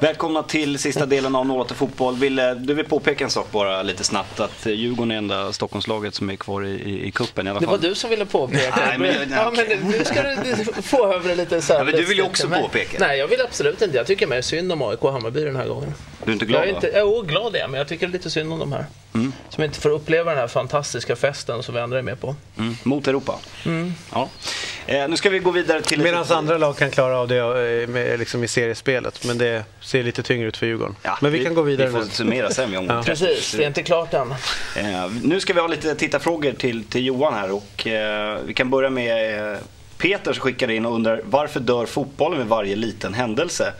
[0.00, 2.16] Välkomna till sista delen av 08 Fotboll.
[2.16, 6.30] Ville, du vill påpeka en sak bara lite snabbt att Djurgården är enda Stockholmslaget som
[6.30, 7.76] är kvar i, i, i kuppen i alla Det fall.
[7.80, 8.74] var du som ville påpeka.
[8.88, 11.94] Nej, men- nej, ja, men nu ska du, få över det lite så Ja, men
[11.94, 12.96] du vill ju också Men- påpeka.
[13.00, 13.96] Nej, jag vill absolut inte.
[13.96, 15.94] Jag tycker mer synd om AIK och Hammarby den här gången.
[16.24, 18.30] Du är inte glad jag är inte, Jo, glad är jag, men jag tycker lite
[18.30, 18.86] synd om de här.
[19.14, 19.32] Mm.
[19.48, 22.34] Som inte får uppleva den här fantastiska festen som vi andra är med på.
[22.58, 22.76] Mm.
[22.82, 23.38] Mot Europa.
[24.12, 24.28] Ja.
[24.90, 26.00] Eh, nu ska vi gå vidare till...
[26.00, 27.36] Medan andra lag kan klara av det
[27.82, 29.24] eh, med, liksom i seriespelet.
[29.26, 30.96] Men det ser lite tyngre ut för Djurgården.
[31.02, 32.06] Ja, men vi, kan gå vidare Vi får nu.
[32.10, 33.02] summera sen vid Ja.
[33.02, 33.06] 30.
[33.06, 34.30] Precis, det är inte klart än.
[34.76, 38.70] Eh, nu ska vi ha lite tittarfrågor till, till Johan här och eh, vi kan
[38.70, 39.58] börja med eh,
[40.00, 43.72] Peter som skickar in och undrar varför dör fotbollen med varje liten händelse?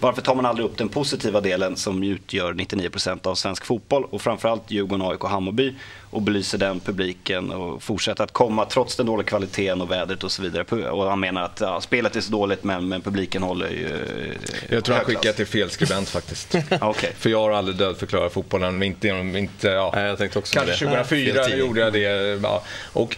[0.00, 4.22] Varför tar man aldrig upp den positiva delen som utgör 99% av svensk fotboll och
[4.22, 5.74] framförallt Djurgården, AIK och Hammarby
[6.10, 10.32] och belyser den publiken och fortsätter att komma trots den dåliga kvaliteten och vädret och
[10.32, 10.90] så vidare.
[10.90, 14.74] Och han menar att ja, spelet är så dåligt men, men publiken håller ju eh,
[14.74, 16.54] Jag tror han skickar till fel skribent faktiskt.
[16.80, 17.12] Okej.
[17.18, 19.92] För jag har aldrig dödförklarat fotbollen, inte, inte ja.
[19.94, 20.90] Nej, jag tänkte också Kanske det.
[20.90, 21.66] 2004 Fel tidning.
[21.66, 22.40] gjorde jag det.
[22.42, 22.62] Ja.
[22.92, 23.16] Och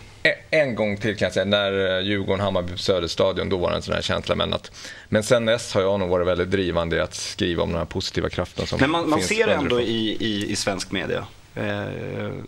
[0.51, 3.77] en gång till kan jag säga, när eh, Djurgården, Hammarby på Söderstadion, då var det
[3.77, 4.35] en sån här känsla.
[4.35, 4.73] Men, att,
[5.09, 7.85] men sen dess har jag nog varit väldigt drivande i att skriva om de här
[7.85, 11.27] positiva krafterna som Men man, man ser det ändå i, i, i svensk media.
[11.55, 11.65] Eh,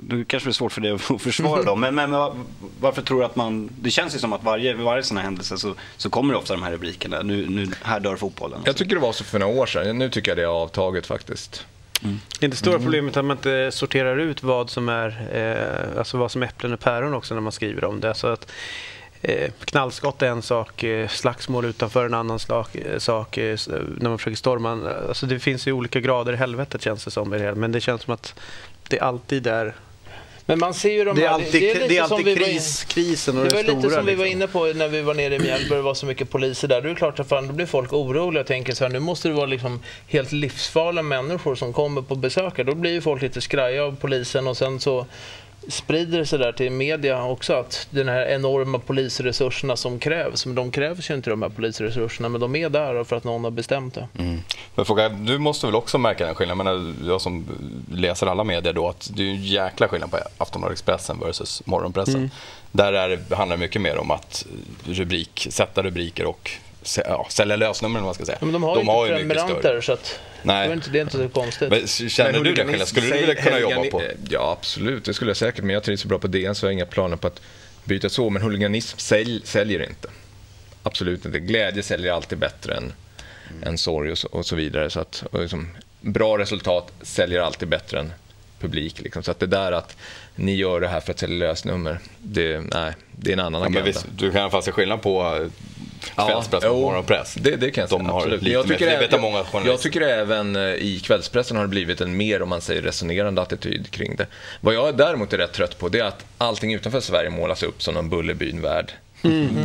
[0.09, 2.37] nu kanske det är svårt för dig att försvara dem, men, men var-
[2.81, 3.71] varför tror du att man...
[3.81, 6.55] Det känns ju som att varje, varje sån här händelse så, så kommer det ofta
[6.55, 7.23] de här rubrikerna.
[7.23, 8.61] Nu, nu, här dör fotbollen.
[8.65, 9.99] Jag tycker det var så för några år sedan.
[9.99, 11.67] Nu tycker jag det har avtagit faktiskt.
[12.03, 16.19] Det är inte stora problemet att man inte sorterar ut vad som är, eh, alltså
[16.19, 18.15] vad som är äpplen och päron också när man skriver om det.
[18.15, 18.53] Så att,
[19.23, 23.59] eh, knallskott är en sak, eh, slagsmål utanför en annan sak, eh, sak eh,
[23.97, 24.91] när man försöker storma.
[25.09, 27.29] Alltså det finns ju olika grader i helvetet känns det som.
[27.57, 28.35] Men det känns som att
[28.89, 29.75] det alltid är,
[30.47, 31.35] men man ser ju de det är här...
[31.35, 33.77] alltid, lite det är var krisen och Det det, var stora.
[33.77, 34.39] lite som vi var liksom.
[34.39, 36.81] inne på när vi var nere i Mjällby, det var så mycket poliser där.
[36.83, 39.29] Det är klart att fan, då blir folk oroliga och tänker så här, nu måste
[39.29, 42.67] det vara liksom helt livsfarliga människor som kommer på besök.
[42.67, 45.07] Då blir ju folk lite skraja av polisen och sen så
[45.69, 50.55] sprider det sig där till media också att den här enorma polisresurserna som krävs, men
[50.55, 53.51] de krävs ju inte de här polisresurserna, men de är där för att någon har
[53.51, 54.09] bestämt det.
[54.75, 56.67] Men fråga, du måste väl också märka den skillnaden?
[56.67, 57.45] Jag, menar, jag som
[57.93, 62.31] läser alla medier då, att det är en jäkla skillnad på Aftonbladet Expressen versus morgonpressen.
[62.73, 64.47] Där är handlar det mycket mer om att
[64.85, 66.51] rubrik, sätta rubriker och
[67.05, 68.39] ja, sälja lösnummer eller vad man ska säga.
[68.41, 70.69] Men de har ju inte mycket prenumeranter så att Nej.
[70.69, 71.71] det, är inte, det är inte så konstigt.
[71.71, 72.87] Men känner Men du huliganism skillnaden?
[72.87, 74.03] Skulle du vilja kunna jobba på?
[74.29, 75.05] Ja, absolut.
[75.05, 75.65] Det skulle jag säkert.
[75.65, 77.41] Men jag trivs så bra på DN så jag har inga planer på att
[77.85, 78.31] byta så.
[78.31, 80.09] Men huliganism sälj, säljer inte.
[80.83, 81.41] Absolut inte.
[81.41, 82.93] Glädje säljer alltid bättre än,
[83.63, 84.91] än sorg och så, och så vidare.
[84.91, 85.69] Så att, och liksom,
[86.01, 88.13] bra resultat säljer alltid bättre än
[88.61, 89.01] publik.
[89.01, 89.23] Liksom.
[89.23, 89.97] Så att det där att
[90.35, 93.69] ni gör det här för att sälja lösnummer, det, nej, det är en annan Ja,
[93.69, 93.87] men agenda.
[93.87, 95.49] visst, du kan i alla fall se skillnad på
[96.17, 97.35] kvällspress och jo, morgonpress.
[97.35, 98.43] Det, det kan jag De säga, har absolut.
[98.43, 99.73] lite jag mer- tycker, vet jag många jag, journalister.
[99.73, 103.43] jag tycker även eh, i kvällspressen har det blivit en mer, om man säger resonerande
[103.43, 104.27] attityd kring det.
[104.61, 107.83] Vad jag däremot är rätt trött på det är att allting utanför Sverige målas upp
[107.83, 108.93] som någon Bullerbyn-värld.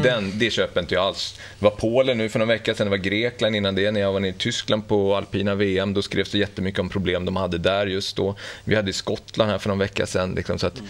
[0.03, 1.39] Den, det köper inte jag alls.
[1.59, 3.91] Det var Polen nu för några veckor sedan, det var Grekland innan det.
[3.91, 7.25] När jag var nere i Tyskland på alpina VM, då skrevs det jättemycket om problem
[7.25, 8.35] de hade där just då.
[8.63, 10.33] Vi hade i Skottland här för någon vecka sedan.
[10.35, 10.81] Liksom, så att,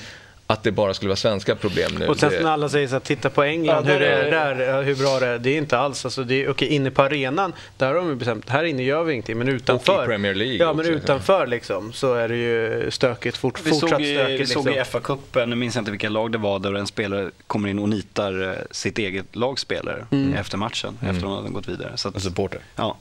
[0.49, 2.07] att det bara skulle vara svenska problem nu.
[2.07, 4.23] Och sen det, när alla säger så att titta på England, Ja, hur det är
[4.23, 5.39] är där, ja, hur bra det är.
[5.39, 8.49] Det är inte alls, alltså det är, okej inne på arenan, där har de bestämt,
[8.49, 9.97] här inne gör vi ingenting, men utanför.
[9.97, 10.91] Och i Premier League Ja, men också.
[10.91, 14.41] utanför liksom, så är det ju stökigt, fort, Vi såg, fortsatt i, stökigt.
[14.41, 14.81] vi såg liksom.
[14.81, 17.89] i FA-cupen, jag minns inte vilka lag det var, där en spelare kommer in och
[17.89, 20.05] nitar eh, sitt eget lags spelare
[20.37, 21.91] efter matchen, efter att de hade gått vidare.
[21.95, 22.59] Så att, En supporter.
[22.75, 22.97] ja.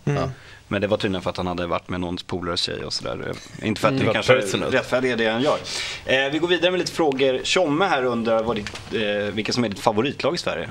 [0.69, 3.32] Men det var tydligen för att han hade varit med någons polares tjej och sådär.
[3.62, 5.59] Inte för att det var kanske rättfärdigar det han gör.
[6.04, 7.41] Eh, vi går vidare med lite frågor.
[7.44, 10.71] Tjomme här undrar vad ditt, eh, vilka som är ditt favoritlag i Sverige.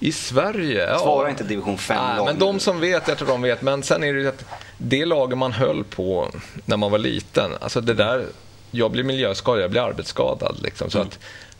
[0.00, 0.86] I Sverige?
[0.86, 0.98] Ja.
[0.98, 2.40] Svara inte division 5 Nej, lag men nu.
[2.40, 3.62] de som vet, jag tror de vet.
[3.62, 4.44] Men sen är det ju att
[4.78, 6.28] det laget man höll på
[6.64, 8.26] när man var liten, alltså det där,
[8.70, 10.56] jag blir miljöskadad, jag blir arbetsskadad.
[10.62, 11.18] Liksom, så att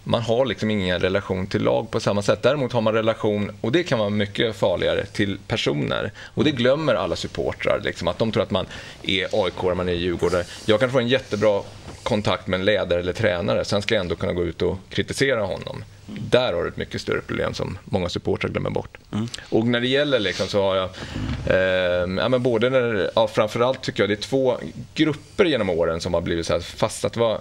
[0.08, 2.42] man har liksom ingen relation till lag på samma sätt.
[2.42, 6.12] Däremot har man relation, och det kan vara mycket farligare, till personer.
[6.34, 8.66] Och det glömmer alla supportrar, liksom, att de tror att man
[9.02, 10.44] är AIK, man är Djurgårdare.
[10.66, 11.62] Jag kan få en jättebra
[12.02, 15.40] kontakt med en ledare eller tränare, sen ska jag ändå kunna gå ut och kritisera
[15.40, 15.84] honom.
[16.06, 18.98] Där har du ett mycket större problem som många supportrar glömmer bort.
[19.48, 20.90] Och när det gäller liksom så har jag,
[21.46, 24.58] eh, ja, men både när, ja, framförallt tycker jag det är två
[24.94, 27.40] grupper genom åren som har blivit så här fast att det var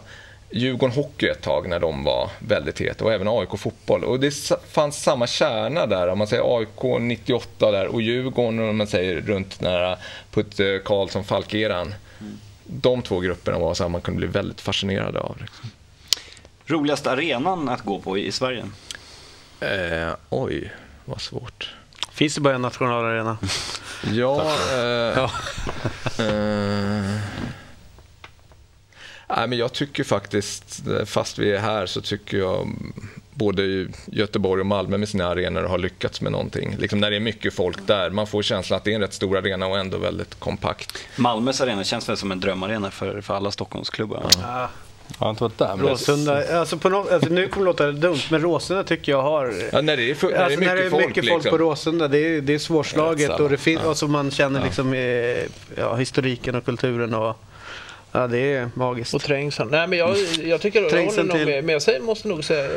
[0.51, 4.03] Djurgården Hockey ett tag när de var väldigt heta och även AIK Fotboll.
[4.03, 8.77] Och det fanns samma kärna där, om man säger AIK 98 där och Djurgården om
[8.77, 9.97] man säger runt nära
[10.31, 11.93] Putte Karlsson Falkeran.
[12.63, 15.37] De två grupperna var så här man kunde bli väldigt fascinerad av.
[15.41, 15.69] Liksom.
[16.65, 18.63] Roligaste arenan att gå på i, i Sverige?
[19.59, 20.71] Eh, oj,
[21.05, 21.73] vad svårt.
[22.11, 23.37] Finns det bara en nationalarena?
[24.13, 24.41] Ja,
[24.71, 25.31] eh, Ja.
[26.23, 27.16] eh,
[29.27, 32.93] nej, men jag tycker faktiskt, eh, fast vi är här, så tycker jag mm,
[33.33, 36.75] både i Göteborg och Malmö med sina arenor har lyckats med någonting.
[36.79, 39.13] Liksom när det är mycket folk där, man får känslan att det är en rätt
[39.13, 40.97] stor arena och ändå väldigt kompakt.
[41.15, 44.23] Malmös arena känns väl som en drömarena för, för alla Stockholmsklubbar.
[44.43, 44.67] Ah,
[45.19, 45.77] Jag har inte varit där.
[45.77, 49.53] Råsunda, alltså på något, alltså nu kommer det låta dumt, men Råsunda tycker jag har...
[49.71, 51.27] Ja, när det är, för, när det är Alltså mycket, när det är folk, mycket
[51.29, 51.57] folk liksom.
[51.57, 53.79] på Råsunda, det är, det är svårslaget Rätt och, det sällan.
[53.81, 54.99] fin- och så man känner liksom eh,
[55.75, 57.39] ja, historiken och kulturen och
[58.21, 59.13] ja, det är magiskt.
[59.13, 59.69] Och trängseln.
[59.71, 61.63] Nej, men jag, jag tycker jag håller nog till- med.
[61.63, 62.69] Men jag säger, måste nog säga,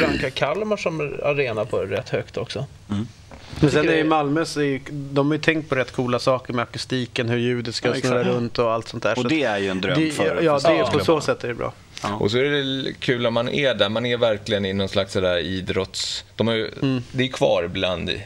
[0.00, 2.66] ranka Kalmar som arena på rätt högt också.
[3.60, 5.92] Men sen är ju det- Malmö, så är, ju- de har ju tänkt på rätt
[5.92, 9.12] coola saker med akustiken, hur ljudet ska Ja, snurra runt och allt sånt där.
[9.16, 11.44] Och Så det är ju en dröm det, för Ja, det är, på så sätt
[11.44, 11.72] är det bra.
[12.20, 15.12] Och så är det kul om man är där, man är verkligen i någon slags
[15.12, 16.24] sådär idrotts...
[16.36, 17.02] De har ju, Mm.
[17.12, 18.22] Det är kvar ibland i,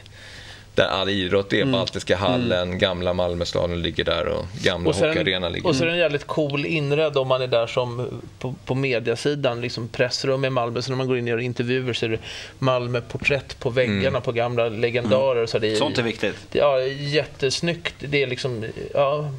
[0.75, 1.65] där all idrott är.
[1.65, 4.87] Baltiska hallen, gamla Malmöstaden ligger där och gamla Mm.
[4.87, 8.21] Och hockeyarenan ligger och så är den jävligt cool inredd om man är där som
[8.39, 10.81] på, på mediasidan, liksom pressrum i Malmö.
[10.81, 12.19] Så när man går in och gör intervjuer så är det
[12.59, 14.21] Malmö-porträtt på väggarna Mm.
[14.21, 15.45] på gamla legendarer.
[15.45, 16.35] Så det är, Sånt är viktigt.
[16.51, 17.95] det- Ja, jättesnyggt.
[17.99, 19.29] Det är liksom ja,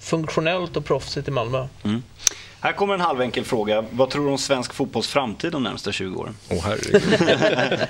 [0.00, 1.66] funktionellt och proffsigt i Malmö.
[2.60, 3.84] Här kommer en halvenkel fråga.
[3.90, 6.36] Vad tror du om svensk fotbolls framtid de närmsta 20 åren?
[6.48, 7.02] Åh herregud.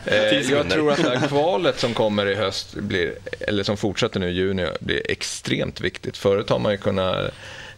[0.07, 4.21] eh, jag tror att det här kvalet som kommer i höst, blir, eller som fortsätter
[4.21, 6.17] nu i juni, blir extremt viktigt.
[6.17, 7.31] Förut har man ju kunnat,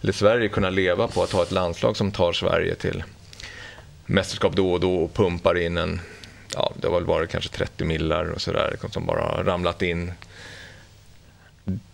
[0.02, 3.04] eller Sverige kunnat leva på att ha ett landslag som tar Sverige till
[4.06, 6.00] mästerskap då och då och pumpar in en,
[6.54, 10.12] ja det har väl varit kanske 30 millar och sådär som bara har ramlat in.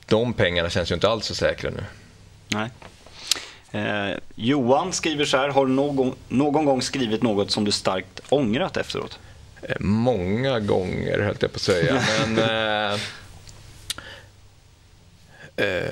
[0.06, 1.84] De pengarna känns ju inte alls så säkra nu.
[2.48, 2.70] Nej.
[3.76, 5.48] Eh, Johan skriver så här.
[5.48, 9.18] Har du någon, någon gång skrivit något som du starkt ångrat efteråt?
[9.62, 12.02] Eh, Många gånger, höll jag på att säga.
[12.26, 12.38] Men...
[12.38, 13.00] Eh,
[15.56, 15.90] eh,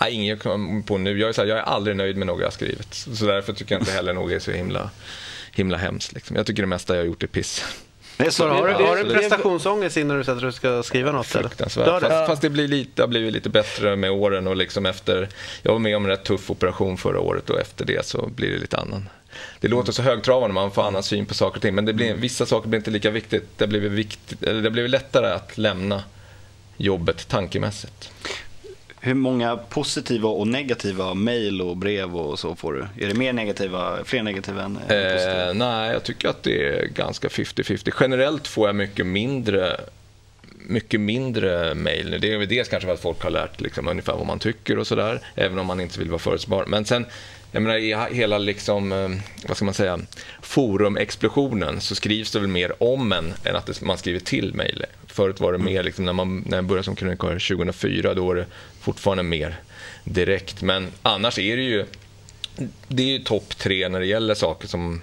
[0.00, 1.18] nej, ingen jag kommer på nu.
[1.18, 2.94] Jag är, så här, jag är aldrig nöjd med något jag har skrivit.
[2.94, 4.90] Så därför tycker jag inte heller något är så himla,
[5.52, 6.12] himla hemskt.
[6.12, 6.36] Liksom.
[6.36, 7.64] Jag tycker det mesta jag har gjort är piss.
[8.18, 11.34] Är så, har, du, har du prestationsångest innan du sätter och ska skriva något?
[11.34, 11.42] Eller?
[11.48, 11.86] Fruktansvärt.
[11.86, 12.00] Du det?
[12.00, 14.46] Fast, fast det blir lite, har blivit lite bättre med åren.
[14.46, 15.28] Och liksom efter,
[15.62, 18.50] jag var med om en rätt tuff operation förra året och efter det så blir
[18.50, 19.08] det lite annan.
[19.60, 21.74] Det låter så högtravande, man får annan syn på saker och ting.
[21.74, 23.62] Men det blir, vissa saker blir inte lika viktigt.
[24.42, 26.02] Eller det har blivit lättare att lämna
[26.76, 28.10] jobbet tankemässigt.
[29.06, 33.04] Hur många positiva och negativa mejl och brev och så får du?
[33.04, 35.48] Är det mer negativa, fler negativa än än positiva?
[35.48, 37.92] Eh, nej, jag tycker att det är ganska 50-50.
[38.00, 39.80] Generellt får jag mycket mindre
[40.68, 42.18] mycket mindre mejl nu.
[42.18, 44.78] Det är väl dels kanske för att folk har lärt liksom, ungefär vad man tycker
[44.78, 46.64] och sådär, även om man inte vill vara förutsägbar.
[46.66, 47.06] Men sen,
[47.52, 49.08] jag menar, i hela liksom, eh,
[49.48, 50.00] vad ska man säga,
[50.42, 54.84] forumexplosionen så skrivs det väl mer om en än att man skriver till mejl.
[55.06, 58.34] Förut var det mer, liksom, när, man, när jag började som krönikör 2004, då var
[58.34, 58.46] det
[58.80, 59.56] fortfarande mer
[60.04, 60.62] direkt.
[60.62, 61.86] Men annars är det ju,
[62.88, 65.00] det är ju topp tre när det gäller saker som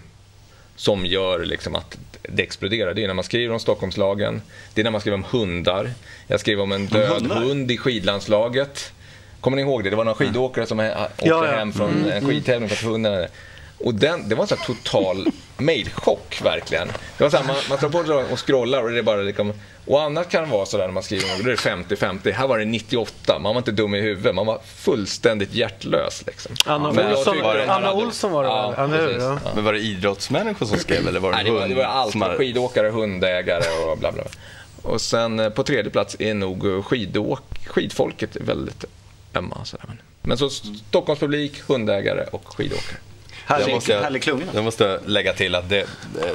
[0.76, 2.94] som gör liksom att det exploderar.
[2.94, 4.42] Det är när man skriver om Stockholmslagen,
[4.74, 5.92] det är när man skriver om hundar.
[6.28, 8.94] Jag skrev om en död hund i skidlandslaget.
[9.44, 9.90] Kommer ni ihåg det?
[9.90, 11.52] Det var några skidåkare som åkte Ja, ja.
[11.52, 13.28] hem från en skidtävling för att hunden
[13.80, 16.88] och den, det var en sån här total mejlchock verkligen.
[17.18, 19.54] Det var så här, man, man slår på och scrollar och det är bara liksom,
[19.86, 22.32] och annars kan det vara sådär när man skriver något, då är det 50-50.
[22.32, 26.56] Här var det 98, man var inte dum i huvudet, man var fullständigt hjärtlös liksom.
[26.66, 28.92] Anna, Men Olsson, den här Anna hade- Olsson var det Ja, väl?
[28.92, 29.24] Ja, precis.
[29.24, 29.40] Ja.
[29.56, 32.16] Men var det idrottsmänniskor som skrev eller var det Nej, det var, det var allt.
[32.16, 34.24] har- Skidåkare, hundägare och bla bla.
[34.82, 38.86] Och sen eh, på tredje plats är nog skidåk, skidfolket väldigt
[39.36, 39.66] ömma.
[39.66, 39.86] Sådär.
[39.88, 42.98] Men- Men så Stockholmspublik, hundägare och skidåkare.
[43.48, 44.46] Jag Härlig, måste, härlig klunga.
[44.54, 45.86] jag måste lägga till att det,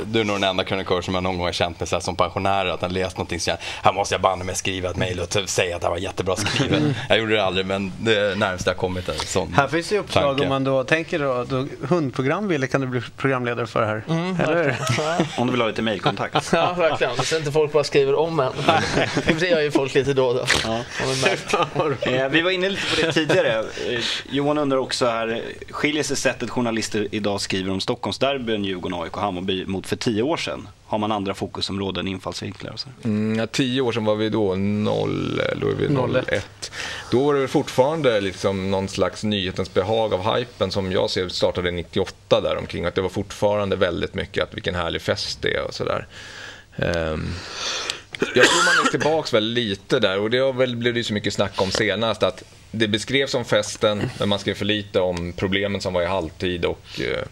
[0.05, 2.01] du är nog den enda krönikör som jag någon gång har känt mig så här,
[2.01, 4.97] som pensionär, att han läst någonting så jag, här måste jag banne mig skriva ett
[4.97, 6.83] mejl och säga att det var jättebra skrivet.
[7.09, 9.93] Jag gjorde det aldrig, men det är närmast jag har kommit en sån Här finns
[9.93, 10.43] ju uppslag tanke.
[10.43, 14.05] om man då tänker då, då hundprogram Wille kan du bli programledare för här.
[14.09, 14.77] Mm, Eller?
[15.39, 16.53] Om du vill ha lite mejlkontakt.
[16.53, 17.17] Ja, verkligen.
[17.17, 18.53] Så inte folk bara skriver om en.
[19.39, 20.45] Det gör ju folk lite då och då.
[21.01, 22.07] Vi märkt.
[22.07, 23.59] Eh, vi var inne lite på det tidigare.
[23.59, 24.01] Eh,
[24.31, 29.23] Johan undrar också här, skiljer sig sättet journalister idag skriver om Stockholmsderbyn, Djurgården, AIK och
[29.23, 30.69] Hammarby mot för tio år sedan?
[30.87, 32.89] Har man andra fokusområden, infallsvinklar och så?
[33.05, 36.29] Mm, ja, tio år sedan var vi då noll, eh, då är vi 01.
[36.29, 36.73] 01.
[37.11, 41.71] Då var det fortfarande liksom någon slags nyhetens behag av hypen som jag ser startade
[41.71, 42.85] 98 där omkring.
[42.85, 46.07] Att det var fortfarande väldigt mycket att vilken härlig fest det är och sådär.
[46.77, 47.35] Ehm,
[48.21, 51.35] jag tror man är tillbaks väl lite där och det har väl blivit så mycket
[51.35, 55.81] snack om senast att det beskrevs som festen men man skrev för lite om problemen
[55.81, 57.25] som var i halvtid och, eh,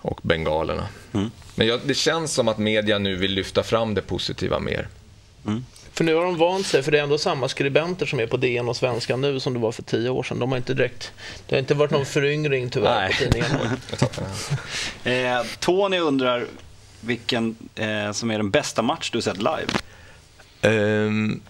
[0.00, 0.88] och bengalerna.
[1.54, 4.88] Men jag, det känns som att media nu vill lyfta fram det positiva mer.
[5.92, 8.36] För nu har de vant sig, för det är ändå samma skribenter som är på
[8.36, 10.38] DN och Svenska nu som det var för tio år sedan.
[10.38, 11.12] De har inte direkt,
[11.46, 13.12] det har inte varit någon föryngring tyvärr Nej.
[13.12, 13.50] på tidningen.
[15.04, 16.46] Eh, Tony undrar
[17.00, 19.66] vilken eh, som är den bästa match du sett live?
[20.64, 21.40] Um,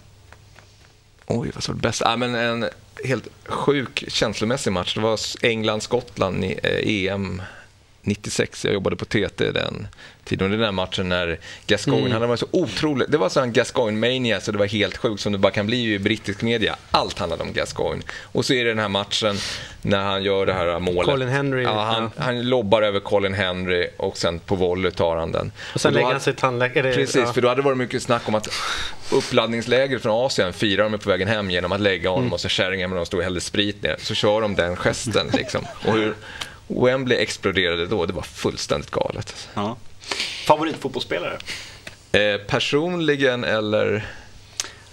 [1.25, 2.13] oj, vad var det bästa?
[2.13, 2.69] Ah, men en
[3.03, 4.95] helt sjuk känslomässig match.
[4.95, 7.41] Det var England-Skottland i eh, EM
[8.01, 8.65] 96.
[8.65, 9.87] Jag jobbade på TT den
[10.31, 13.11] och det är den här matchen när Gascoigne, han var så otroligt...
[13.11, 15.99] Det var sån Gascoigne-mania så det var helt sjukt som det bara kan bli i
[15.99, 16.75] brittisk media.
[16.91, 18.03] Allt handlade om Gascoigne.
[18.21, 19.37] Och så är det den här matchen
[19.81, 21.11] när han gör det här målet.
[21.11, 22.23] Colin Henry, Ja, han, ja.
[22.23, 25.51] han lobbar över Colin Henry och sen på volley tar han den.
[25.73, 26.93] Och sen då lägger han sig tandläkare.
[26.93, 27.33] Precis, ja.
[27.33, 28.47] för då hade det varit mycket snack om att
[29.11, 32.89] uppladdningslägret från Asien firar de på vägen hem genom att lägga honom och så kärringen
[32.89, 33.95] med de stod och hällde sprit ner.
[33.99, 35.67] Så kör de den gesten liksom.
[35.85, 36.13] Och hur
[36.67, 39.49] Wembley exploderade då, det var fullständigt galet.
[39.53, 39.77] Ja.
[40.45, 41.37] Favoritfotbollsspelare?
[42.11, 44.05] Eh, personligen eller,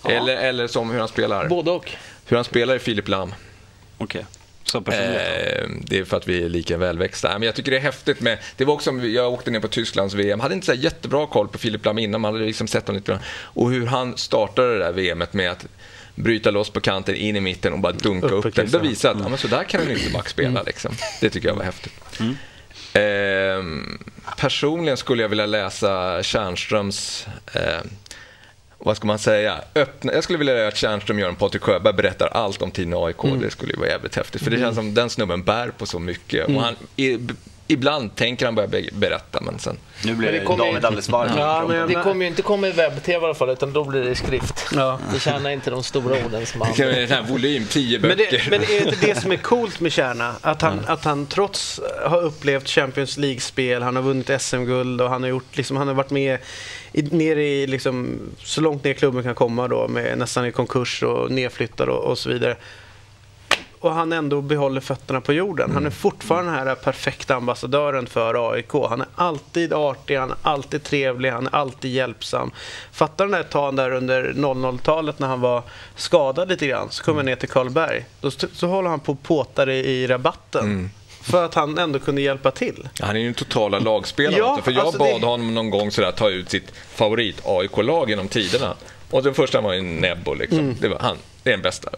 [0.08, 1.48] eller, eller som hur han spelar?
[1.48, 1.90] Både och.
[2.26, 3.34] Hur han spelar är Filip Lam.
[3.98, 4.26] Okej,
[4.64, 5.20] så personligt.
[5.20, 7.32] Eh, det är för att vi är lika välväxta.
[7.32, 8.38] Men jag tycker det är häftigt med...
[8.56, 11.58] Det var också, jag åkte ner på Tysklands VM, hade inte så jättebra koll på
[11.58, 13.20] Filip Lam innan, man hade liksom sett honom lite grann.
[13.28, 15.66] Och hur han startade det där VMet med att
[16.14, 18.70] bryta loss på kanten, in i mitten och bara dunka Upp upp, den.
[18.70, 20.62] Det visar att ja, men så där kan en ytterback spela.
[20.62, 20.94] Liksom.
[21.20, 21.94] Det tycker jag var häftigt.
[22.92, 23.98] Ehm,
[24.36, 27.80] personligen skulle jag vilja läsa Tjärnströms eh,
[28.84, 32.26] vad ska man säga, öppna, jag skulle vilja att Tjärnström gör en Patrik Sjöberg berättar
[32.26, 33.16] allt om tiden AIK.
[33.40, 34.42] Det skulle ju vara jävligt häftigt.
[34.42, 36.46] För det känns som den snubben bär på så mycket.
[36.46, 36.76] Och han,
[37.72, 39.76] ibland tänker han börja be- berätta, men sen...
[40.04, 41.30] nu blir Men det det David ju- alldeles varm.
[41.38, 44.00] Ja, men- Det kommer ju inte komma i webb-tv i alla fall, utan då blir
[44.04, 44.66] det i skrift.
[44.74, 44.98] Ja.
[45.12, 46.74] Det tjänar inte de stora orden som Det han...
[46.74, 48.30] kan vara en sån här volym, tio Men, böcker.
[48.30, 50.34] det, men är det inte det som är coolt med Kärna?
[50.40, 55.10] Att han, att han trots att ha upplevt Champions League-spel, han har vunnit SM-guld och
[55.10, 56.38] han har, gjort, liksom, han har varit med
[56.92, 61.02] i, nere i, liksom, så långt ner klubben kan komma då, med nästan i konkurs
[61.02, 62.56] och nedflyttad och, och så vidare.
[63.82, 65.70] Och han ändå behåller fötterna på jorden.
[65.74, 68.72] Han är fortfarande den här perfekta ambassadören för AIK.
[68.88, 72.50] Han är alltid artig, han är alltid trevlig, han är alltid hjälpsam.
[72.92, 75.62] Fattar den där tagen där under 00-talet när han var
[75.96, 78.04] skadad lite grann, så kom jag ner till Karlberg.
[78.20, 80.90] Då så håller han på och påtar i, i rabatten.
[81.22, 82.88] För att han ändå kunde hjälpa till.
[83.00, 84.38] Han är ju den totala lagspelaren.
[84.38, 88.10] Ja, för jag alltså bad det- honom någon gång sådär, ta ut sitt favorit AIK-lag
[88.10, 88.74] genom tiderna.
[89.10, 90.34] Och den första var ju Nebbo.
[90.34, 90.58] Liksom.
[90.58, 90.76] Mm.
[90.80, 91.16] Det var han.
[91.42, 91.90] Det är den bästa.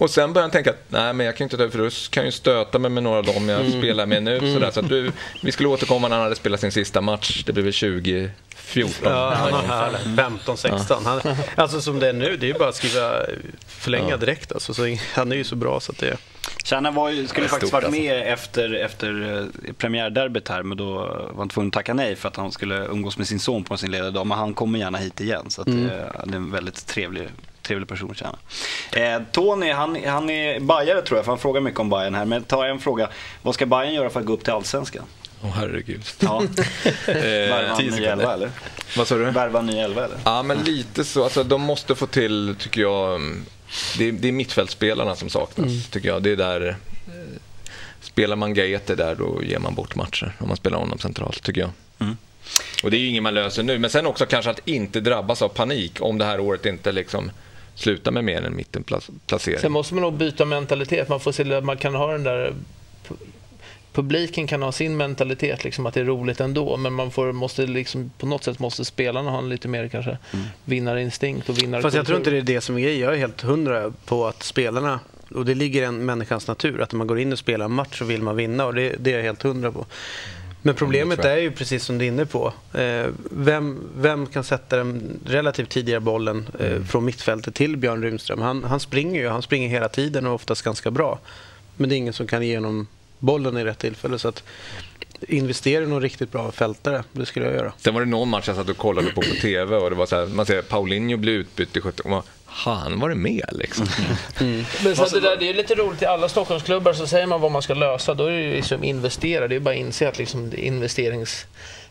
[0.00, 1.90] Och sen började han tänka att nej, men jag kan inte ta ut för då
[2.10, 3.78] kan ju stöta mig med några av dem jag Mm.
[3.80, 4.38] spelar med nu.
[4.54, 4.70] Sådär.
[4.70, 7.42] Så att du, vi skulle återkomma när han hade spelat sin sista match.
[7.46, 8.92] Det blev väl 2014.
[9.04, 11.04] Ja, han har 15-16.
[11.04, 11.20] Han,
[11.54, 13.12] alltså som det är nu, det är ju bara att skriva
[13.66, 14.52] förlänga direkt.
[14.52, 16.16] Alltså, så han är ju så bra så att det...
[16.64, 20.94] Tjärna var ju, skulle Det faktiskt varit med efter, efter eh, premiärderbyt här, men då
[20.94, 23.76] var han tvungen att tacka nej för att han skulle umgås med sin son på
[23.76, 24.26] sin lediga dag.
[24.26, 25.90] Men han kommer gärna hit igen, så att, Mm.
[25.90, 27.28] eh, han är en väldigt trevlig,
[27.62, 28.38] trevlig person, Tjärna.
[28.92, 32.24] Eh, Tony, han, han är bajare tror jag, för han frågar mycket om Bayern här.
[32.24, 33.08] Men ta en fråga,
[33.42, 35.04] vad ska Bayern göra för att gå upp till Allsvenskan?
[35.42, 36.02] Åh herregud.
[36.20, 36.42] Ja.
[37.06, 38.50] Eh, Värva en ny elva eller?
[38.96, 39.24] Vad sa du?
[39.24, 40.18] Värva en ny elva eller?
[40.24, 41.24] Ja, men lite så.
[41.24, 43.44] Alltså, de måste få till, tycker jag, mm,
[43.98, 46.22] det är, det är mittfältspelarna som saknas, tycker jag.
[46.22, 46.74] Det är där, eh,
[48.00, 50.36] spelar man Gaete där, då ger man bort matcher.
[50.38, 51.70] Om man spelar honom centralt, tycker jag.
[51.98, 52.16] Mm.
[52.82, 53.78] Och det är ju inget man löser nu.
[53.78, 57.30] Men sen också kanske att inte drabbas av panik om det här året inte liksom
[57.80, 59.58] slutar med mer än en mittenplacering.
[59.60, 61.08] Sen måste man nog byta mentalitet.
[61.08, 62.52] Man får se att man kan ha den där...
[63.08, 63.16] pu-
[63.92, 66.76] Publiken kan ha sin mentalitet, liksom att det är roligt ändå.
[66.76, 70.18] Men man får, måste liksom, på något sätt måste spelarna ha en lite mer kanske
[70.64, 71.82] vinnarinstinkt och vinnarkultur.
[71.82, 73.00] Fast jag tror inte det är det som är grejen.
[73.00, 75.00] Jag är helt hundra på att spelarna,
[75.34, 77.72] och det ligger i en människans natur, att när man går in och spelar en
[77.72, 79.86] match så vill man vinna och det, det är jag helt hundra på.
[80.62, 82.52] Men problemet är ju precis som du är inne på.
[82.74, 88.40] Eh, vem, vem kan sätta den relativt tidigare bollen eh, från mittfältet till Björn Rymström?
[88.40, 91.18] Han, han springer ju, han springer hela tiden och oftast ganska bra.
[91.76, 92.86] Men det är ingen som kan ge honom
[93.18, 94.18] bollen i rätt tillfälle.
[94.18, 94.42] Så att
[95.20, 97.72] investera i någon riktigt bra fältare, det skulle jag göra.
[97.76, 100.06] Sen var det någon match jag satt och kollade på på TV och det var
[100.06, 102.22] så här, man ser Paulinho bli utbytt i 17
[102.64, 103.86] man, han var det med liksom.
[104.84, 107.52] Men så det, där, det är lite roligt, i alla Stockholmsklubbar så säger man vad
[107.52, 108.14] man ska lösa.
[108.14, 109.48] Då är det ju liksom investera.
[109.48, 110.52] Det är bara att inse att liksom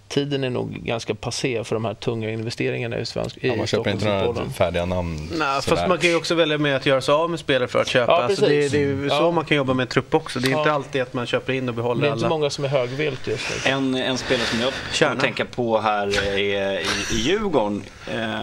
[0.10, 3.68] investeringstiden är nog ganska passé för de här tunga investeringarna i, svensk, i Ja, man
[3.68, 5.30] köper inte några färdiga namn.
[5.38, 7.82] Nej, fast man kan ju också välja med att göra sig av med spelare för
[7.82, 8.12] att köpa.
[8.12, 8.72] Ja, alltså det, precis.
[8.72, 9.32] det är ju så Ja.
[9.32, 10.40] man kan jobba med en trupp också.
[10.40, 10.58] Det är Ja.
[10.60, 12.30] inte alltid att man köper in och Det behåller är inte alla.
[12.30, 13.72] många som är högvilt just nu.
[13.72, 15.12] En, en spelare som jag Kärna.
[15.16, 16.80] kan tänka på här är i,
[17.14, 17.84] i Djurgården.
[18.12, 18.40] Eh,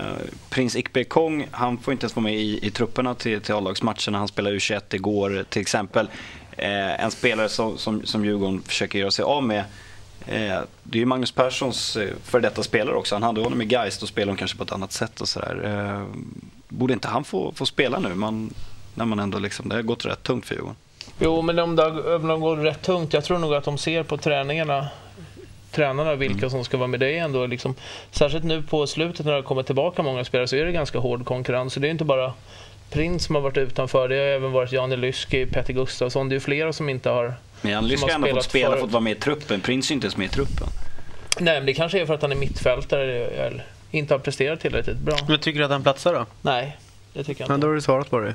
[0.50, 4.18] Prins Ikbe Kong, han får inte ens vara med i, i trupperna till, till A-lagsmatcherna.
[4.18, 6.08] Han spelade U21 igår till exempel.
[6.56, 9.64] Eh, en spelare som, som, som Djurgården försöker göra sig av med
[10.82, 13.14] det är ju Magnus Perssons eh, för detta spelare också.
[13.14, 15.60] Han hade honom i Geist och spelade kanske på ett annat sätt och sådär.
[15.64, 16.22] Eh,
[16.68, 18.14] borde inte han få, få spela nu?
[18.14, 18.54] Man,
[18.94, 20.76] när man ändå liksom, det har gått rätt tungt för Djurgården.
[21.18, 23.12] Jo, men om de går rätt tungt.
[23.12, 24.88] Jag tror nog att de ser på träningarna
[25.76, 26.50] tränarna vilka mm.
[26.50, 27.00] som ska vara med.
[27.00, 27.74] Det är ändå liksom,
[28.10, 31.24] särskilt nu på slutet när det kommer tillbaka många spelare så är det ganska hård
[31.24, 31.72] konkurrens.
[31.72, 32.32] Så det är inte bara
[32.90, 34.08] Prins som har varit utanför.
[34.08, 36.28] Det har även varit Jan Lyski, Petter Gustafsson.
[36.28, 38.80] Det är flera som inte har Men Jan Lyski har ändå fått spela, för...
[38.80, 39.60] fått vara med i truppen.
[39.60, 40.66] Prins är inte ens med i truppen.
[41.40, 44.98] Nej, men det kanske är för att han är mittfältare eller inte har presterat tillräckligt
[44.98, 45.16] bra.
[45.28, 46.26] Men tycker du att han platsar då?
[46.42, 46.76] Nej,
[47.12, 47.52] det tycker jag inte.
[47.52, 48.34] Men då har du svarat på det.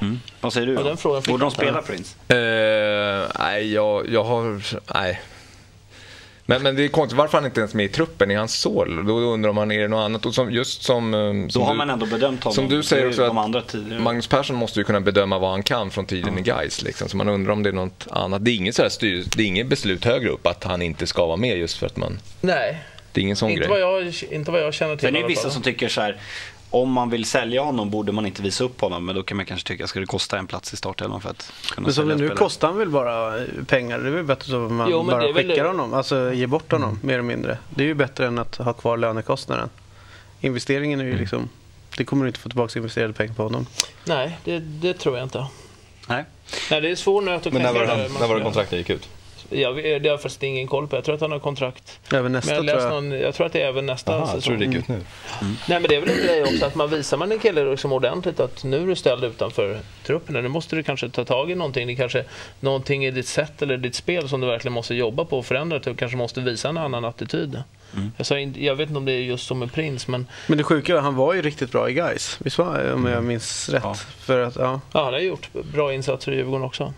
[0.00, 0.20] Mm.
[0.40, 0.72] Vad säger du?
[0.72, 2.16] Ja, Borde de spela Prince?
[2.34, 4.62] Uh, nej, jag, jag har...
[4.94, 5.20] Nej.
[6.50, 8.30] Men, men det är konstigt, varför han inte ens med i truppen?
[8.30, 8.84] Är han så?
[8.84, 10.26] Då undrar man, är det något annat?
[10.26, 12.54] Och som, just som, eh, som Då har du, man ändå bedömt honom.
[12.54, 13.62] Som du säger också, att andra
[13.98, 16.38] Magnus Persson måste ju kunna bedöma vad han kan från tiden mm.
[16.38, 16.82] i Gais.
[16.82, 17.08] Liksom.
[17.08, 18.44] Så man undrar om det är något annat.
[18.44, 21.26] Det är inget, så styr, det är inget beslut högre upp att han inte ska
[21.26, 22.18] vara med just för att man...
[22.40, 22.78] Nej.
[23.12, 23.70] Det är ingen sån inte grej.
[23.70, 25.08] Vad jag, inte vad jag känner till.
[25.08, 26.16] Sen är det vissa som tycker så här,
[26.70, 29.04] om man vill sälja honom borde man inte visa upp honom.
[29.04, 31.52] Men då kan man kanske tycka, ska det kosta en plats i startelvan för att
[31.70, 32.36] kunna Men som det nu spelare?
[32.36, 33.98] kostar han väl bara pengar?
[33.98, 35.66] Det är väl bättre så att man jo, bara skickar väl...
[35.66, 37.00] honom, alltså ger bort honom mm.
[37.02, 37.58] mer eller mindre.
[37.70, 39.68] Det är ju bättre än att ha kvar lönekostnaden.
[40.40, 41.48] Investeringen är ju liksom,
[41.96, 43.66] det kommer du inte få tillbaka investerade pengar på honom.
[44.04, 45.46] Nej, det, det tror jag inte.
[46.08, 46.24] Nej.
[46.70, 48.90] Nej, det är svårt nu att Men när var, det, när var det kontraktet gick
[48.90, 49.08] ut?
[49.50, 50.96] Jag, det har jag faktiskt ingen koll på.
[50.96, 52.00] Jag tror att han har kontrakt.
[52.12, 53.04] Även nästa men jag, tror jag.
[53.04, 54.36] Någon, jag tror att det är även nästa Aha, säsong.
[54.36, 54.94] Jag tror det gick ut nu.
[54.94, 55.56] Mm.
[55.68, 57.92] Nej men det är väl en grej också att man visar man en kille liksom
[57.92, 60.34] ordentligt att nu är du ställd utanför truppen.
[60.34, 61.86] Nu måste du kanske ta tag i någonting.
[61.86, 62.24] Det kanske
[62.60, 65.78] någonting i ditt sätt eller ditt spel som du verkligen måste jobba på och förändra.
[65.78, 67.62] Du kanske måste visa en annan attityd.
[67.94, 68.12] Mm.
[68.16, 70.26] Jag, sa, jag vet inte om det är just som med Prins men...
[70.46, 72.38] Men det sjuka är han var ju riktigt bra i guys.
[72.40, 73.82] Visst var om jag minns rätt?
[73.84, 73.94] Ja.
[74.18, 74.80] För att, ja.
[74.92, 76.94] ja, han har gjort bra insatser i Djurgården också.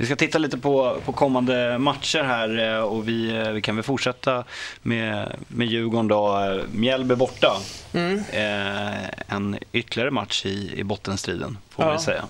[0.00, 3.76] Vi ska titta lite på, på kommande matcher här eh, och vi, eh, vi kan
[3.76, 4.44] väl fortsätta
[4.82, 6.60] med, med Djurgården då.
[6.72, 7.56] Mjällby borta.
[7.92, 8.18] Mm.
[8.32, 11.90] Eh, en ytterligare match i, i bottenstriden får ja.
[11.90, 12.24] man säga.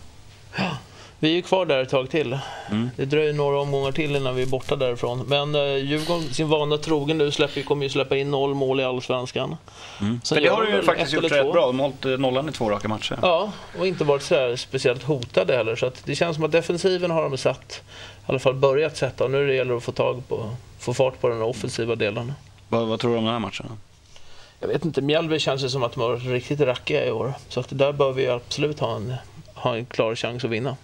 [0.57, 0.77] Ja.
[1.23, 2.39] Vi är kvar där ett tag till.
[2.71, 2.91] Mm.
[2.97, 5.25] Det dröjer några omgångar till innan vi är borta därifrån.
[5.27, 8.85] Men uh, Djurgården, sin vana trogen nu, släpper, kommer ju släppa in noll mål i
[8.85, 9.57] Allsvenskan.
[10.01, 10.21] Mm.
[10.21, 11.67] För det har du ju faktiskt gjort rätt bra.
[11.67, 13.19] De har hållit eh, nollan i två raka matcher.
[13.23, 15.77] Ja, och inte varit så speciellt hotade heller.
[15.77, 17.83] Så det känns som att defensiven har de satt,
[18.27, 19.25] i alla fall börjat sätta.
[19.25, 22.33] Och nu det gäller det att få, tag på, få fart på den offensiva delen.
[22.69, 23.67] Vad, vad tror du om den här matchen?
[24.61, 27.35] Jag vet inte, Mjällby känns det som att de har riktigt rackiga i år.
[27.49, 29.15] Så att där bör vi absolut ha en,
[29.55, 30.77] ha en klar chans att vinna.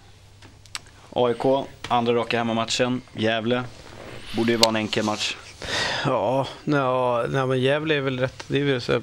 [1.17, 3.01] AIK, andra raka hemmamatchen.
[3.13, 3.63] Gävle,
[4.35, 5.35] borde ju vara en enkel match.
[6.07, 9.01] Ja, ja nej, men Gävle är väl rätt, det är väl så,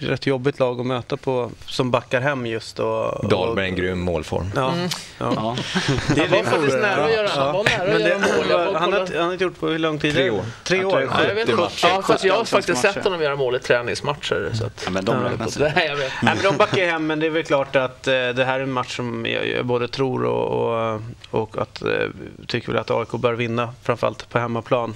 [0.00, 2.78] rätt jobbigt lag att möta på som backar hem just.
[2.78, 4.50] Och, Dahlberg en grym målform.
[4.54, 4.88] Ja, mm.
[5.18, 5.32] ja.
[5.36, 5.56] ja.
[6.14, 8.74] Det är han var faktiskt nära att göra, han var nära att göra mål.
[8.76, 10.14] Han har, han har gjort på hur lång tid?
[10.14, 10.44] Tre år.
[10.64, 11.02] Tre år?
[11.02, 11.62] Ja, jag, vet inte.
[11.82, 14.50] Ja, fast jag har faktiskt sett honom göra mål i träningsmatcher.
[14.54, 16.12] Så att, ja, men de räknas ja, jag vet.
[16.22, 18.62] Nej, men de backar hem, men det är väl klart att eh, det här är
[18.62, 21.88] en match som jag, jag både tror och, och, och att, eh,
[22.46, 24.94] tycker väl att AIK bör vinna, framförallt på hemmaplan.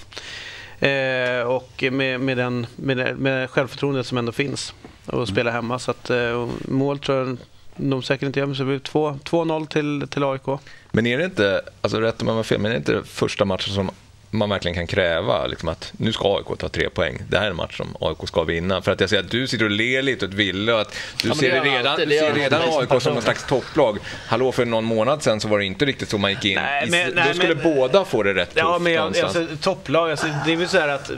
[0.80, 4.74] Eh, och med, med, den, med, med självförtroendet som ändå finns
[5.06, 5.26] och mm.
[5.26, 5.78] spela hemma.
[5.78, 7.36] Så att, eh, mål tror jag
[7.76, 10.60] de säkert inte gör, men så blir 2-0 till, till AIK.
[10.92, 13.44] Men är det inte, alltså rätt om jag har fel, men är det inte första
[13.44, 13.90] matchen som
[14.37, 17.22] man verkligen kan kräva liksom att nu ska AIK ta tre poäng.
[17.29, 18.83] Det här är en match som AIK ska vinna.
[18.83, 21.29] För att jag ser att du sitter och ler lite åt Ville och att du
[21.29, 23.99] ja, ser, det redan, alltid, du ser redan AIK som någon slags topplag.
[24.27, 26.55] Hallå, för någon månad sen så var det inte riktigt så man gick in.
[26.55, 30.11] Nej, men, Då nej, skulle men, båda få det rätt ja, tufft men, alltså, Topplag,
[30.11, 31.11] alltså, det är väl så här att,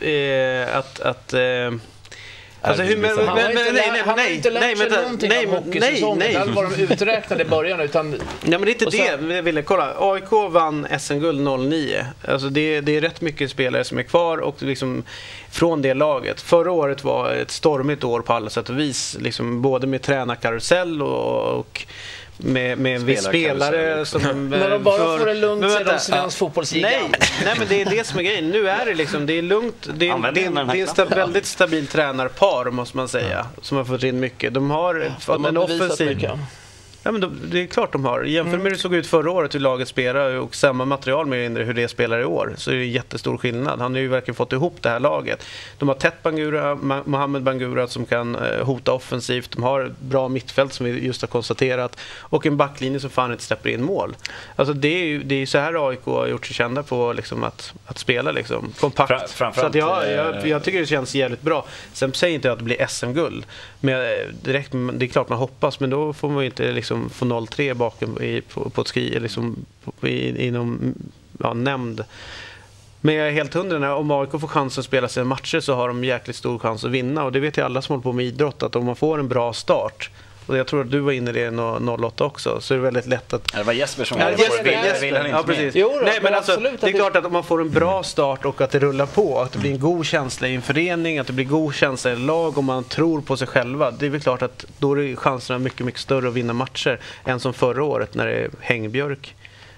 [0.00, 1.40] eh, att, att eh,
[2.66, 5.46] Alltså, hur, men, men, men, nej, nej, han har inte lärt nej, sig någonting nej,
[5.46, 6.18] om hockeysäsongen.
[6.18, 6.54] Nej, nej.
[6.54, 7.80] var de uträknade i början.
[7.80, 9.34] Utan, nej, men det är inte sen, det.
[9.34, 9.94] Jag ville kolla.
[9.98, 12.06] AIK vann SM-guld 09.
[12.28, 15.04] Alltså det, det är rätt mycket spelare som är kvar och liksom
[15.50, 16.40] från det laget.
[16.40, 19.16] Förra året var ett stormigt år på alla sätt och vis.
[19.20, 21.86] Liksom både med tränarkarusell och, och
[22.36, 24.50] med, med en viss spelare som...
[24.50, 26.88] När de bara för, får det lugnt så är de svensk fotbollsliga.
[26.88, 27.10] Nej,
[27.44, 28.50] nej, men det är det som är grejen.
[28.50, 29.88] Nu är det liksom, det är lugnt.
[29.94, 33.46] Det är, det är, det är en sta, väldigt stabil tränarpar måste man säga.
[33.62, 34.54] Som har fått in mycket.
[34.54, 36.28] De har fått de en offensiv...
[37.04, 38.22] Ja, men de, det är klart de har.
[38.22, 41.36] Jämför med hur det såg ut förra året, hur laget spelar och samma material mer
[41.36, 43.80] eller mindre hur det spelar i år, så är det jättestor skillnad.
[43.80, 45.46] Han har ju verkligen fått ihop det här laget.
[45.78, 49.52] De har tätt Bangura, Mohamed Bangura som kan eh, hota offensivt.
[49.52, 53.44] De har bra mittfält som vi just har konstaterat och en backlinje som fan inte
[53.44, 54.16] släpper in mål.
[54.56, 57.44] Alltså det är ju det är så här AIK har gjort sig kända på liksom
[57.44, 59.30] att, att spela liksom, kompakt.
[59.30, 61.66] Fra, så att jag, jag, eh, jag, tycker det känns jävligt bra.
[61.92, 63.46] Sen säger inte jag att det blir SM-guld.
[63.80, 66.93] Men eh, direkt, det är klart man hoppas, men då får man ju inte liksom
[67.02, 69.56] liksom få 0-3 bakom i, på, på ett skri, liksom,
[70.02, 70.94] i, inom
[71.38, 72.04] ja, nämnd
[73.00, 75.88] Men jag är helt hundra, om AIK får chansen att spela sina matcher så har
[75.88, 77.24] de jäkligt stor chans att vinna.
[77.24, 79.28] Och det vet ju alla som håller på med idrott, att om man får en
[79.28, 80.10] bra start
[80.46, 82.84] och jag tror att du var inne i det nå- 08 också, så är det
[82.84, 84.60] väldigt lätt att Ja, Det var Jesper som Ja, var Jesper, först.
[84.66, 85.06] Ville- Jesper.
[85.06, 85.74] ville han inte Ja, precis.
[85.74, 87.60] Jo då, Nej, men men alltså, absolut det är det- klart att om man får
[87.60, 90.54] en bra start och att det rullar på, att det blir en god känsla i
[90.54, 93.46] en förening, att det blir god känsla i ett lag och man tror på sig
[93.46, 93.90] själva.
[93.90, 97.40] Det är väl klart att då är chanserna mycket, mycket större att vinna matcher än
[97.40, 99.34] som förra året när det är hängbjörk.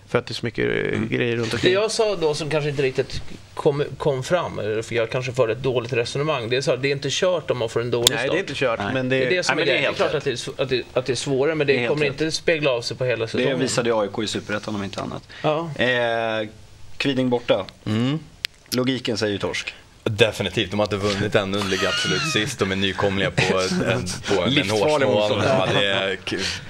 [0.08, 1.72] För att det är så mycket eh, grejer runt Det omkring.
[1.72, 3.22] jag sa då som kanske inte riktigt
[3.54, 6.82] kom, kom fram, eller för jag kanske förde ett dåligt resonemang, det är så att
[6.82, 8.30] det är inte kört om man får en dålig Nej, start.
[8.32, 8.78] det är inte kört.
[8.78, 8.94] Nej.
[8.94, 9.88] Men Det det, är det som Nej, är det är.
[9.88, 12.04] Det klart att det är, att det, att det är svårare, men det, Det kommer
[12.04, 12.12] rätt.
[12.12, 13.58] inte spegla av sig på hela Det säsongen.
[13.60, 15.28] visade ju AIK i Superettan om inte annat.
[15.42, 15.70] Ja.
[15.78, 16.48] Eh,
[16.96, 17.64] Kviding borta.
[18.70, 19.74] Logiken säger ju torsk.
[20.10, 22.58] Definitivt, de har inte vunnit ännu, de ligger absolut sist.
[22.58, 25.44] De är nykomlingar på, en, på en, en motståndare.
[25.44, 26.18] Ja, det är,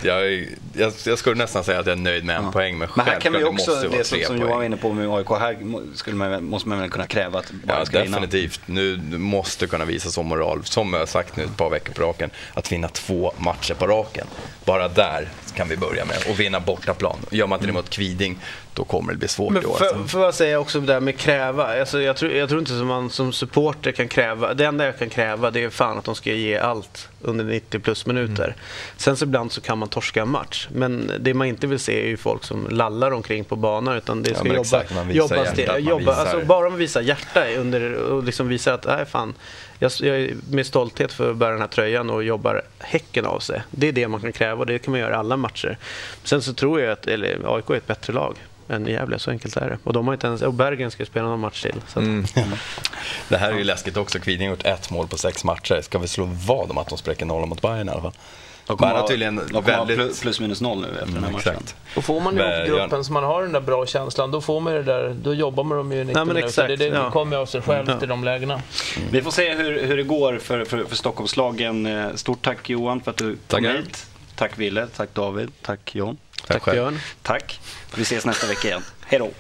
[0.02, 3.06] jag, jag, jag skulle nästan säga att jag är nöjd med en poäng, men, Men
[3.06, 4.36] här kan man ju också, måste vara det som.
[4.38, 5.56] Johan var inne på med AIK, här
[5.94, 8.20] skulle man, måste man väl kunna kräva att bara Ja, ska vinna.
[8.20, 8.60] definitivt.
[8.66, 11.92] Nu du måste kunna visa som moral, som jag har sagt nu ett par veckor
[11.92, 14.26] på raken, att vinna två matcher på raken.
[14.64, 17.16] Bara där kan vi börja med och vinna bortaplan.
[17.30, 18.38] Gör man inte det mot Kviding,
[18.74, 19.76] då kommer det bli svårt Men i år.
[19.76, 20.04] för, alltså.
[20.08, 21.80] för att säga också det där med kräva.
[21.80, 24.54] Alltså jag, tror, jag tror inte som man som supporter kan kräva.
[24.54, 27.78] Det enda jag kan kräva det är fan att de ska ge allt under 90
[27.80, 28.44] plus minuter.
[28.44, 28.56] Mm.
[28.96, 30.68] Sen så ibland så kan man torska en match.
[30.72, 33.96] Men det man inte vill se är ju folk som lallar omkring på banan.
[33.96, 36.40] Utan det Ja, ska men jobba, exakt, man visar jobba, hjärtat, man jobba visar- alltså
[36.46, 39.34] bara man visar hjärta under, och liksom visar att nej, fan,
[39.78, 43.38] jag, jag är med stolthet för att bära den här tröjan och jobbar häcken av
[43.38, 43.62] sig.
[43.70, 45.78] Det är det man kan kräva och det kan man göra i alla matcher.
[46.24, 48.36] Sen så tror jag att eller, AIK är ett bättre lag
[48.68, 49.78] än Gävle, så enkelt är det.
[49.84, 51.80] Och de har inte ens, och Bergen ska spela någon match till.
[51.86, 52.24] Så att, Mm.
[53.28, 54.18] Det här är ju läskigt också.
[54.18, 55.80] Kviding har gjort ett mål på sex matcher.
[55.80, 58.12] Ska vi slå vad om att de spräcker nollan mot Bayern i alla fall?
[58.66, 60.86] De kommer Man har ha- tydligen de kommer ha väldigt- plus, plus minus noll nu
[60.86, 61.52] efter den här Mm, matchen.
[61.52, 61.74] exakt.
[61.96, 64.72] Och får man ihop gruppen så man har den där bra känslan, då får man
[64.72, 66.46] det där, då jobbar man dem ju i 90 men minuter.
[66.48, 67.10] exakt, det, det ja.
[67.10, 67.98] kommer av sig självt Ja.
[68.02, 68.60] i de lägena.
[69.10, 71.86] Vi får se hur, hur det går för, för, för Stockholmslagen.
[71.86, 73.72] Eh, Stort tack Johan för att du kom Tackar.
[73.76, 74.06] hit.
[74.36, 76.16] Tack Ville, tack David, tack John.
[76.46, 76.74] Tack tack.
[76.74, 76.98] Björn.
[77.22, 77.60] Tack.
[77.94, 78.82] Vi ses nästa vecka igen.
[79.06, 79.30] Hej då.